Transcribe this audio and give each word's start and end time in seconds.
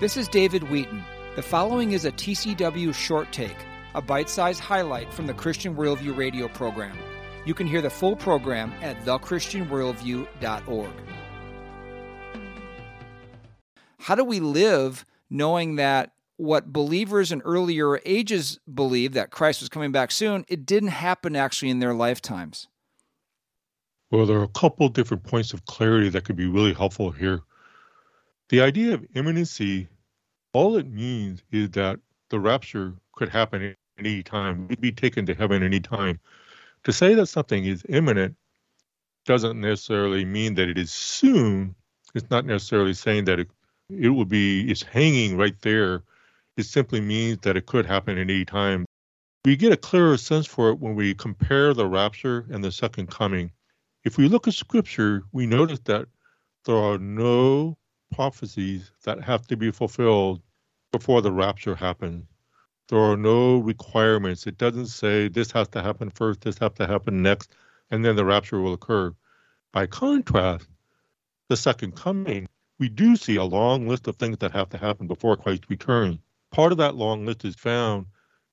This 0.00 0.16
is 0.16 0.26
David 0.26 0.64
Wheaton. 0.64 1.04
The 1.36 1.42
following 1.42 1.92
is 1.92 2.04
a 2.04 2.10
TCW 2.10 2.92
short 2.92 3.30
take, 3.30 3.54
a 3.94 4.02
bite 4.02 4.28
sized 4.28 4.58
highlight 4.58 5.14
from 5.14 5.28
the 5.28 5.34
Christian 5.34 5.76
Worldview 5.76 6.16
radio 6.16 6.48
program. 6.48 6.98
You 7.46 7.54
can 7.54 7.68
hear 7.68 7.80
the 7.80 7.90
full 7.90 8.16
program 8.16 8.72
at 8.82 9.00
thechristianworldview.org. 9.04 10.90
How 14.00 14.16
do 14.16 14.24
we 14.24 14.40
live 14.40 15.04
knowing 15.30 15.76
that 15.76 16.10
what 16.38 16.72
believers 16.72 17.30
in 17.30 17.40
earlier 17.42 18.00
ages 18.04 18.58
believed 18.74 19.14
that 19.14 19.30
Christ 19.30 19.60
was 19.60 19.68
coming 19.68 19.92
back 19.92 20.10
soon, 20.10 20.44
it 20.48 20.66
didn't 20.66 20.88
happen 20.88 21.36
actually 21.36 21.70
in 21.70 21.78
their 21.78 21.94
lifetimes? 21.94 22.66
Well, 24.10 24.26
there 24.26 24.40
are 24.40 24.42
a 24.42 24.48
couple 24.48 24.88
different 24.88 25.22
points 25.22 25.52
of 25.52 25.66
clarity 25.66 26.08
that 26.08 26.24
could 26.24 26.34
be 26.34 26.48
really 26.48 26.72
helpful 26.72 27.12
here. 27.12 27.42
The 28.50 28.60
idea 28.60 28.94
of 28.94 29.06
imminency, 29.14 29.88
all 30.52 30.76
it 30.76 30.86
means 30.86 31.42
is 31.50 31.70
that 31.70 31.98
the 32.28 32.38
rapture 32.38 32.94
could 33.12 33.30
happen 33.30 33.62
at 33.62 33.76
any 33.98 34.22
time. 34.22 34.68
We'd 34.68 34.80
be 34.80 34.92
taken 34.92 35.24
to 35.26 35.34
heaven 35.34 35.62
any 35.62 35.80
time. 35.80 36.20
To 36.84 36.92
say 36.92 37.14
that 37.14 37.26
something 37.26 37.64
is 37.64 37.84
imminent 37.88 38.36
doesn't 39.24 39.58
necessarily 39.58 40.26
mean 40.26 40.54
that 40.54 40.68
it 40.68 40.76
is 40.76 40.92
soon. 40.92 41.74
It's 42.14 42.28
not 42.30 42.44
necessarily 42.44 42.92
saying 42.92 43.24
that 43.24 43.40
it, 43.40 43.50
it 43.88 44.10
will 44.10 44.26
be, 44.26 44.70
it's 44.70 44.82
hanging 44.82 45.38
right 45.38 45.58
there. 45.62 46.02
It 46.58 46.64
simply 46.64 47.00
means 47.00 47.38
that 47.42 47.56
it 47.56 47.64
could 47.64 47.86
happen 47.86 48.18
at 48.18 48.30
any 48.30 48.44
time. 48.44 48.84
We 49.44 49.56
get 49.56 49.72
a 49.72 49.76
clearer 49.76 50.18
sense 50.18 50.46
for 50.46 50.70
it 50.70 50.78
when 50.78 50.94
we 50.94 51.14
compare 51.14 51.72
the 51.72 51.86
rapture 51.86 52.46
and 52.50 52.62
the 52.62 52.72
second 52.72 53.10
coming. 53.10 53.50
If 54.04 54.18
we 54.18 54.28
look 54.28 54.46
at 54.46 54.54
scripture, 54.54 55.22
we 55.32 55.46
notice 55.46 55.80
that 55.86 56.08
there 56.66 56.76
are 56.76 56.98
no 56.98 57.78
prophecies 58.12 58.90
that 59.04 59.22
have 59.22 59.46
to 59.46 59.56
be 59.56 59.70
fulfilled 59.70 60.42
before 60.92 61.22
the 61.22 61.32
rapture 61.32 61.74
happens. 61.74 62.26
There 62.88 62.98
are 62.98 63.16
no 63.16 63.58
requirements. 63.58 64.46
It 64.46 64.58
doesn't 64.58 64.86
say 64.86 65.28
this 65.28 65.50
has 65.52 65.68
to 65.68 65.82
happen 65.82 66.10
first, 66.10 66.42
this 66.42 66.58
has 66.58 66.72
to 66.74 66.86
happen 66.86 67.22
next, 67.22 67.54
and 67.90 68.04
then 68.04 68.16
the 68.16 68.24
rapture 68.24 68.60
will 68.60 68.74
occur. 68.74 69.14
By 69.72 69.86
contrast, 69.86 70.68
the 71.48 71.56
second 71.56 71.96
coming, 71.96 72.46
we 72.78 72.88
do 72.88 73.16
see 73.16 73.36
a 73.36 73.44
long 73.44 73.88
list 73.88 74.06
of 74.06 74.16
things 74.16 74.38
that 74.38 74.52
have 74.52 74.68
to 74.70 74.78
happen 74.78 75.06
before 75.06 75.36
Christ 75.36 75.64
returns. 75.68 76.18
Part 76.50 76.72
of 76.72 76.78
that 76.78 76.94
long 76.94 77.24
list 77.24 77.44
is 77.44 77.56
found 77.56 78.06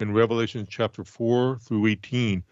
in 0.00 0.12
Revelation 0.12 0.66
chapter 0.68 1.04
4 1.04 1.58
through 1.58 1.86
18, 1.86 2.42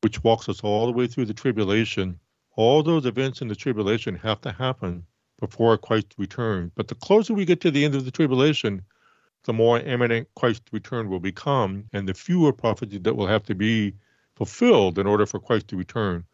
which 0.00 0.24
walks 0.24 0.48
us 0.48 0.60
all 0.62 0.86
the 0.86 0.92
way 0.92 1.06
through 1.06 1.26
the 1.26 1.34
tribulation. 1.34 2.18
All 2.56 2.82
those 2.82 3.06
events 3.06 3.42
in 3.42 3.48
the 3.48 3.54
tribulation 3.54 4.16
have 4.16 4.40
to 4.40 4.52
happen 4.52 5.04
before 5.38 5.78
Christ's 5.78 6.18
return. 6.18 6.72
But 6.74 6.88
the 6.88 6.94
closer 6.94 7.34
we 7.34 7.44
get 7.44 7.60
to 7.62 7.70
the 7.70 7.84
end 7.84 7.94
of 7.94 8.04
the 8.04 8.10
tribulation, 8.10 8.82
the 9.44 9.52
more 9.52 9.78
imminent 9.78 10.28
Christ's 10.34 10.72
return 10.72 11.08
will 11.08 11.20
become, 11.20 11.84
and 11.92 12.08
the 12.08 12.14
fewer 12.14 12.52
prophecies 12.52 13.02
that 13.02 13.16
will 13.16 13.26
have 13.26 13.44
to 13.44 13.54
be 13.54 13.94
fulfilled 14.34 14.98
in 14.98 15.06
order 15.06 15.26
for 15.26 15.40
Christ 15.40 15.68
to 15.68 15.76
return. 15.76 16.24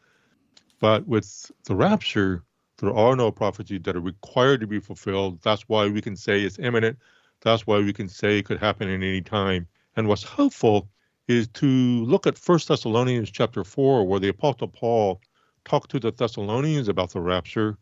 But 0.81 1.07
with 1.07 1.51
the 1.65 1.75
rapture, 1.75 2.43
there 2.79 2.95
are 2.95 3.17
no 3.17 3.31
prophecies 3.31 3.83
that 3.85 3.97
are 3.97 4.01
required 4.01 4.61
to 4.61 4.67
be 4.67 4.81
fulfilled. 4.81 5.41
That's 5.43 5.63
why 5.69 5.89
we 5.89 6.01
can 6.01 6.17
say 6.17 6.43
it's 6.43 6.59
imminent. 6.59 6.99
That's 7.41 7.67
why 7.67 7.79
we 7.79 7.93
can 7.93 8.09
say 8.09 8.39
it 8.39 8.47
could 8.47 8.59
happen 8.59 8.89
at 8.89 8.95
any 8.95 9.21
time. 9.21 9.69
And 9.97 10.09
what's 10.09 10.25
helpful 10.25 10.89
is 11.29 11.47
to 11.49 11.67
look 11.67 12.27
at 12.27 12.39
1 12.39 12.59
Thessalonians 12.67 13.31
chapter 13.31 13.65
4, 13.65 14.07
where 14.07 14.21
the 14.21 14.29
Apostle 14.29 14.69
Paul 14.69 15.21
talked 15.65 15.91
to 15.93 16.01
the 16.01 16.11
Thessalonians 16.11 16.89
about 16.89 17.11
the 17.11 17.21
rapture 17.21 17.79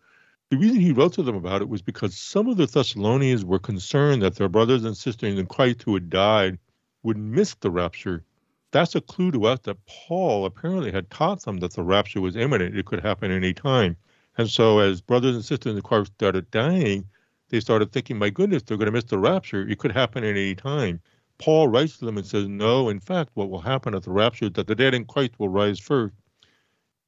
the 0.53 0.59
reason 0.59 0.81
he 0.81 0.93
wrote 0.93 1.15
to 1.15 1.23
them 1.23 1.35
about 1.35 1.63
it 1.63 1.71
was 1.71 1.81
because 1.81 2.15
some 2.15 2.47
of 2.47 2.59
the 2.59 2.67
Thessalonians 2.67 3.43
were 3.43 3.59
concerned 3.59 4.21
that 4.21 4.35
their 4.35 4.51
brothers 4.51 4.85
and 4.85 4.95
sisters 4.95 5.39
in 5.39 5.47
Christ 5.47 5.83
who 5.83 5.95
had 5.95 6.11
died 6.11 6.59
would 7.03 7.17
miss 7.17 7.55
the 7.55 7.71
rapture. 7.71 8.23
That's 8.71 8.95
a 8.95 9.01
clue 9.01 9.31
to 9.31 9.47
us 9.47 9.61
that 9.61 9.79
Paul 9.87 10.45
apparently 10.45 10.93
had 10.93 11.09
taught 11.09 11.43
them 11.43 11.61
that 11.61 11.73
the 11.73 11.83
rapture 11.83 12.21
was 12.21 12.37
imminent. 12.37 12.77
It 12.77 12.85
could 12.85 13.01
happen 13.01 13.31
any 13.31 13.55
time. 13.55 13.97
And 14.37 14.47
so, 14.47 14.81
as 14.81 15.01
brothers 15.01 15.35
and 15.35 15.43
sisters 15.43 15.75
in 15.75 15.81
Christ 15.81 16.13
started 16.17 16.51
dying, 16.51 17.07
they 17.49 17.61
started 17.61 17.91
thinking, 17.91 18.19
my 18.19 18.29
goodness, 18.29 18.63
they're 18.63 18.77
going 18.77 18.85
to 18.85 18.93
miss 18.93 19.05
the 19.05 19.17
rapture. 19.17 19.67
It 19.67 19.79
could 19.79 19.93
happen 19.93 20.23
at 20.23 20.37
any 20.37 20.55
time. 20.55 21.01
Paul 21.39 21.69
writes 21.69 21.97
to 21.97 22.05
them 22.05 22.19
and 22.19 22.27
says, 22.27 22.47
no, 22.47 22.91
in 22.91 23.01
fact, 23.01 23.31
what 23.33 23.49
will 23.49 23.63
happen 23.63 23.95
at 23.95 24.03
the 24.03 24.11
rapture 24.11 24.45
is 24.45 24.53
that 24.53 24.67
the 24.67 24.75
dead 24.75 24.93
in 24.93 25.07
Christ 25.07 25.33
will 25.39 25.49
rise 25.49 25.79
first. 25.79 26.13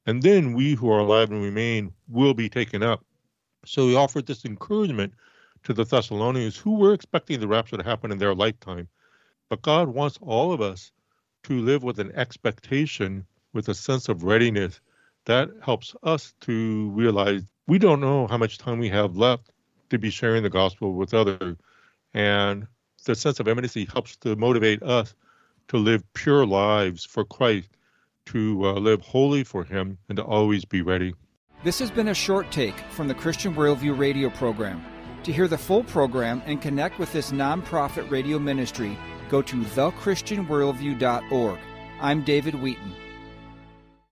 And 0.07 0.23
then 0.23 0.53
we 0.53 0.73
who 0.73 0.89
are 0.89 0.97
alive 0.97 1.29
and 1.29 1.43
remain 1.43 1.93
will 2.07 2.33
be 2.33 2.49
taken 2.49 2.81
up 2.81 3.05
so 3.65 3.87
he 3.87 3.95
offered 3.95 4.25
this 4.25 4.45
encouragement 4.45 5.13
to 5.63 5.73
the 5.73 5.83
Thessalonians 5.83 6.57
who 6.57 6.75
were 6.75 6.93
expecting 6.93 7.39
the 7.39 7.47
rapture 7.47 7.77
to 7.77 7.83
happen 7.83 8.11
in 8.11 8.17
their 8.17 8.35
lifetime. 8.35 8.87
But 9.49 9.61
God 9.61 9.89
wants 9.89 10.19
all 10.21 10.51
of 10.51 10.61
us 10.61 10.91
to 11.43 11.59
live 11.59 11.83
with 11.83 11.99
an 11.99 12.11
expectation, 12.13 13.25
with 13.53 13.69
a 13.69 13.73
sense 13.73 14.09
of 14.09 14.23
readiness. 14.23 14.79
That 15.25 15.49
helps 15.61 15.95
us 16.03 16.33
to 16.41 16.89
realize 16.91 17.41
we 17.67 17.79
don't 17.79 17.99
know 17.99 18.27
how 18.27 18.37
much 18.37 18.59
time 18.59 18.77
we 18.77 18.89
have 18.89 19.17
left 19.17 19.51
to 19.89 19.97
be 19.97 20.11
sharing 20.11 20.43
the 20.43 20.49
gospel 20.49 20.93
with 20.93 21.13
others. 21.13 21.57
And 22.13 22.67
the 23.05 23.15
sense 23.15 23.39
of 23.39 23.47
imminency 23.47 23.85
helps 23.85 24.17
to 24.17 24.35
motivate 24.35 24.83
us 24.83 25.15
to 25.69 25.77
live 25.77 26.03
pure 26.13 26.45
lives 26.45 27.05
for 27.05 27.25
Christ, 27.25 27.69
to 28.27 28.65
uh, 28.65 28.73
live 28.73 29.01
holy 29.01 29.43
for 29.43 29.63
Him, 29.63 29.97
and 30.09 30.15
to 30.17 30.23
always 30.23 30.65
be 30.65 30.81
ready. 30.81 31.15
This 31.63 31.79
has 31.79 31.89
been 31.89 32.09
a 32.09 32.13
short 32.13 32.51
take 32.51 32.77
from 32.91 33.07
the 33.07 33.15
Christian 33.15 33.55
Worldview 33.55 33.97
radio 33.97 34.29
program. 34.29 34.85
To 35.23 35.31
hear 35.31 35.47
the 35.47 35.57
full 35.57 35.83
program 35.83 36.43
and 36.45 36.61
connect 36.61 36.99
with 36.99 37.11
this 37.11 37.31
nonprofit 37.31 38.11
radio 38.11 38.37
ministry, 38.37 38.95
go 39.29 39.41
to 39.41 39.55
thechristianworldview.org. 39.55 41.59
I'm 41.99 42.23
David 42.23 42.61
Wheaton. 42.61 42.93